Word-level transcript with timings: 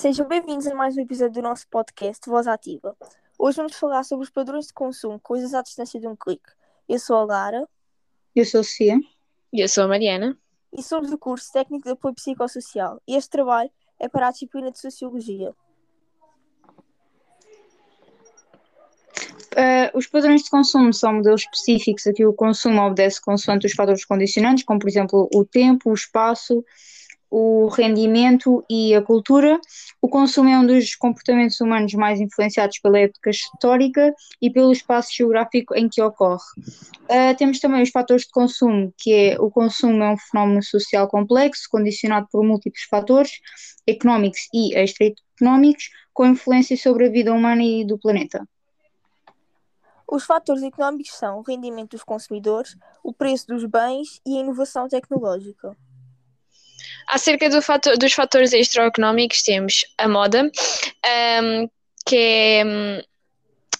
Sejam 0.00 0.26
bem-vindos 0.26 0.66
a 0.66 0.74
mais 0.74 0.96
um 0.96 1.02
episódio 1.02 1.34
do 1.34 1.42
nosso 1.42 1.68
podcast 1.68 2.26
Voz 2.26 2.46
Ativa. 2.46 2.96
Hoje 3.38 3.58
vamos 3.58 3.76
falar 3.76 4.02
sobre 4.02 4.24
os 4.24 4.30
padrões 4.30 4.68
de 4.68 4.72
consumo, 4.72 5.20
coisas 5.20 5.52
à 5.52 5.60
distância 5.60 6.00
de 6.00 6.08
um 6.08 6.16
clique. 6.16 6.48
Eu 6.88 6.98
sou 6.98 7.16
a 7.16 7.24
Lara. 7.26 7.68
Eu 8.34 8.46
sou 8.46 8.62
a 8.62 8.64
Sofia. 8.64 8.98
E 9.52 9.60
eu 9.60 9.68
sou 9.68 9.84
a 9.84 9.88
Mariana. 9.88 10.38
E 10.72 10.82
somos 10.82 11.10
do 11.10 11.18
curso 11.18 11.52
Técnico 11.52 11.84
de 11.84 11.90
Apoio 11.90 12.14
Psicossocial. 12.14 12.98
E 13.06 13.14
este 13.14 13.28
trabalho 13.28 13.70
é 13.98 14.08
para 14.08 14.28
a 14.28 14.30
disciplina 14.30 14.70
de 14.70 14.78
Sociologia. 14.78 15.54
Uh, 19.52 19.98
os 19.98 20.06
padrões 20.06 20.44
de 20.44 20.48
consumo 20.48 20.94
são 20.94 21.12
modelos 21.12 21.42
específicos 21.42 22.06
a 22.06 22.14
que 22.14 22.24
o 22.24 22.32
consumo 22.32 22.80
obedece 22.80 23.20
consoante 23.20 23.66
os 23.66 23.74
fatores 23.74 24.06
condicionantes, 24.06 24.64
como 24.64 24.80
por 24.80 24.88
exemplo 24.88 25.28
o 25.34 25.44
tempo, 25.44 25.90
o 25.90 25.94
espaço, 25.94 26.64
o 27.30 27.68
rendimento 27.68 28.64
e 28.68 28.94
a 28.94 29.00
cultura. 29.00 29.60
O 30.02 30.08
consumo 30.08 30.48
é 30.48 30.58
um 30.58 30.66
dos 30.66 30.96
comportamentos 30.96 31.60
humanos 31.60 31.94
mais 31.94 32.20
influenciados 32.20 32.78
pela 32.80 32.98
época 32.98 33.30
histórica 33.30 34.12
e 34.42 34.50
pelo 34.50 34.72
espaço 34.72 35.10
geográfico 35.14 35.74
em 35.76 35.88
que 35.88 36.02
ocorre. 36.02 36.42
Uh, 37.04 37.36
temos 37.38 37.60
também 37.60 37.82
os 37.82 37.90
fatores 37.90 38.24
de 38.24 38.30
consumo, 38.30 38.92
que 38.98 39.12
é 39.12 39.40
o 39.40 39.50
consumo 39.50 40.02
é 40.02 40.12
um 40.12 40.16
fenómeno 40.18 40.62
social 40.62 41.06
complexo, 41.08 41.68
condicionado 41.70 42.26
por 42.30 42.44
múltiplos 42.44 42.82
fatores 42.84 43.40
económicos 43.86 44.48
e 44.52 44.76
extraeconómicos, 44.76 45.90
com 46.12 46.26
influência 46.26 46.76
sobre 46.76 47.06
a 47.06 47.10
vida 47.10 47.32
humana 47.32 47.62
e 47.62 47.84
do 47.84 47.98
planeta. 47.98 48.46
Os 50.10 50.24
fatores 50.24 50.64
económicos 50.64 51.12
são 51.12 51.38
o 51.38 51.42
rendimento 51.42 51.92
dos 51.92 52.02
consumidores, 52.02 52.76
o 53.02 53.12
preço 53.12 53.46
dos 53.46 53.64
bens 53.64 54.20
e 54.26 54.36
a 54.36 54.40
inovação 54.40 54.88
tecnológica. 54.88 55.76
Acerca 57.10 57.50
do 57.50 57.60
fator, 57.60 57.98
dos 57.98 58.12
fatores 58.12 58.52
extraeconómicos, 58.52 59.42
temos 59.42 59.84
a 59.98 60.06
moda, 60.06 60.44
um, 60.44 61.68
que 62.06 62.16
é, 62.16 62.64
um, 62.64 63.02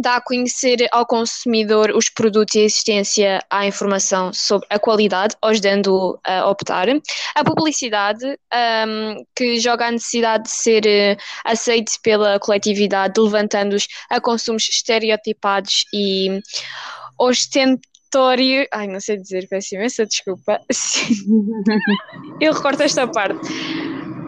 dá 0.00 0.16
a 0.16 0.20
conhecer 0.20 0.88
ao 0.90 1.06
consumidor 1.06 1.92
os 1.94 2.08
produtos 2.08 2.56
e 2.56 2.60
a 2.60 2.64
existência 2.64 3.40
à 3.48 3.64
informação 3.64 4.32
sobre 4.32 4.66
a 4.68 4.76
qualidade, 4.76 5.36
ajudando 5.40 6.18
a 6.24 6.48
optar. 6.50 6.88
A 7.36 7.44
publicidade, 7.44 8.26
um, 8.26 9.24
que 9.36 9.60
joga 9.60 9.86
a 9.86 9.92
necessidade 9.92 10.44
de 10.44 10.50
ser 10.50 10.84
uh, 10.84 11.22
aceite 11.44 11.92
pela 12.02 12.40
coletividade, 12.40 13.20
levantando-os 13.20 13.86
a 14.10 14.20
consumos 14.20 14.68
estereotipados 14.68 15.84
e 15.94 16.40
ostentos 17.16 17.91
Tório. 18.12 18.66
Ai, 18.70 18.86
não 18.86 19.00
sei 19.00 19.16
dizer, 19.16 19.48
peço 19.48 19.74
imensa 19.74 20.04
desculpa. 20.04 20.60
Eu 22.40 22.52
recorto 22.52 22.82
esta 22.82 23.08
parte. 23.08 23.40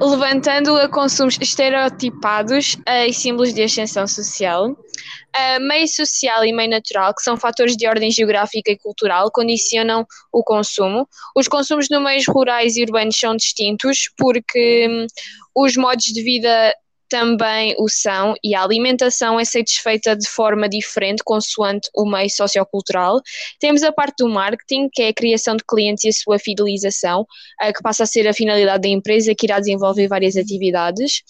Levantando 0.00 0.74
a 0.76 0.88
consumos 0.88 1.38
estereotipados 1.40 2.74
uh, 2.88 3.06
e 3.06 3.12
símbolos 3.12 3.52
de 3.52 3.62
ascensão 3.62 4.08
social, 4.08 4.70
uh, 4.70 5.60
meio 5.60 5.86
social 5.86 6.44
e 6.46 6.52
meio 6.52 6.70
natural, 6.70 7.14
que 7.14 7.22
são 7.22 7.36
fatores 7.36 7.76
de 7.76 7.86
ordem 7.86 8.10
geográfica 8.10 8.70
e 8.72 8.78
cultural, 8.78 9.30
condicionam 9.30 10.06
o 10.32 10.42
consumo. 10.42 11.06
Os 11.36 11.46
consumos 11.46 11.86
no 11.90 12.00
meios 12.00 12.26
rurais 12.26 12.76
e 12.76 12.82
urbanos 12.82 13.16
são 13.16 13.36
distintos 13.36 14.10
porque 14.16 14.88
um, 14.88 15.06
os 15.62 15.76
modos 15.76 16.06
de 16.06 16.22
vida 16.22 16.74
também 17.08 17.74
o 17.78 17.88
são 17.88 18.34
e 18.42 18.54
a 18.54 18.62
alimentação 18.62 19.38
é 19.38 19.44
satisfeita 19.44 20.16
de 20.16 20.28
forma 20.28 20.68
diferente 20.68 21.22
consoante 21.24 21.88
o 21.94 22.04
meio 22.04 22.30
sociocultural. 22.30 23.20
Temos 23.58 23.82
a 23.82 23.92
parte 23.92 24.24
do 24.24 24.28
marketing, 24.28 24.88
que 24.92 25.02
é 25.02 25.08
a 25.08 25.14
criação 25.14 25.56
de 25.56 25.64
clientes 25.68 26.04
e 26.04 26.08
a 26.08 26.12
sua 26.12 26.38
fidelização, 26.38 27.26
que 27.60 27.82
passa 27.82 28.04
a 28.04 28.06
ser 28.06 28.26
a 28.26 28.34
finalidade 28.34 28.82
da 28.82 28.88
empresa, 28.88 29.34
que 29.34 29.46
irá 29.46 29.60
desenvolver 29.60 30.08
várias 30.08 30.36
atividades. 30.36 31.22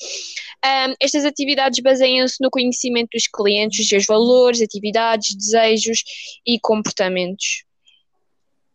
Estas 1.01 1.25
atividades 1.25 1.81
baseiam-se 1.81 2.37
no 2.41 2.51
conhecimento 2.51 3.11
dos 3.13 3.27
clientes, 3.27 3.79
dos 3.79 3.89
seus 3.89 4.07
valores, 4.07 4.63
atividades, 4.63 5.37
desejos 5.37 6.03
e 6.47 6.59
comportamentos. 6.59 7.65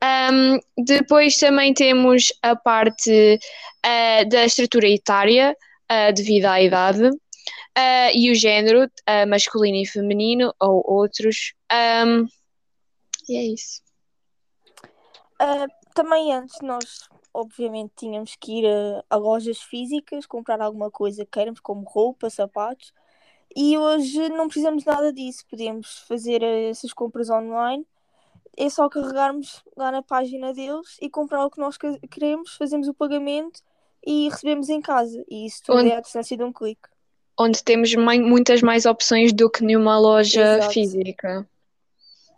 Um, 0.02 0.60
depois 0.86 1.38
também 1.38 1.74
temos 1.74 2.28
a 2.42 2.56
parte 2.56 3.40
uh, 3.86 4.30
da 4.30 4.46
estrutura 4.46 4.88
etária, 4.88 5.54
uh, 5.92 6.14
devido 6.14 6.46
à 6.46 6.62
idade, 6.62 7.08
uh, 7.08 8.12
e 8.14 8.32
o 8.32 8.36
género, 8.36 8.86
uh, 8.86 9.28
masculino 9.28 9.78
e 9.78 9.86
feminino, 9.86 10.54
ou 10.60 10.84
outros. 10.86 11.54
Um, 11.72 12.26
e 13.28 13.38
é 13.38 13.44
isso. 13.54 13.82
também 15.94 16.34
antes 16.34 16.60
nós, 16.62 17.08
obviamente, 17.34 17.94
tínhamos 17.96 18.36
que 18.36 18.60
ir 18.60 18.66
a, 18.68 19.04
a 19.10 19.16
lojas 19.18 19.60
físicas, 19.62 20.26
comprar 20.26 20.62
alguma 20.62 20.90
coisa 20.90 21.26
que 21.26 21.32
queiramos, 21.32 21.60
como 21.60 21.88
roupa, 21.88 22.30
sapatos, 22.30 22.94
e 23.56 23.78
hoje 23.78 24.30
não 24.30 24.48
precisamos 24.48 24.86
nada 24.86 25.12
disso, 25.12 25.46
podemos 25.50 26.00
fazer 26.08 26.44
essas 26.44 26.94
compras 26.94 27.30
online 27.30 27.86
é 28.60 28.70
só 28.70 28.90
carregarmos 28.90 29.64
lá 29.76 29.90
na 29.90 30.02
página 30.02 30.54
deles 30.54 30.98
e 31.02 31.10
comprar 31.10 31.46
o 31.46 31.50
que 31.50 31.60
nós 31.60 31.78
queremos, 32.12 32.58
fazemos 32.58 32.90
o 32.90 32.94
pagamento 32.94 33.62
e 34.06 34.30
recebemos 34.30 34.70
em 34.70 34.82
casa. 34.82 35.24
E 35.30 35.46
isso 35.46 35.62
tudo 35.64 35.80
onde, 35.80 35.92
é 35.92 35.98
à 35.98 36.02
distância 36.02 36.36
de 36.36 36.44
um 36.44 36.52
clique. 36.52 36.88
Onde 37.38 37.64
temos 37.64 37.94
muitas 37.96 38.62
mais 38.62 38.86
opções 38.86 39.32
do 39.34 39.50
que 39.50 39.64
numa 39.64 39.98
loja 40.00 40.58
Exato. 40.58 40.74
física. 40.74 41.48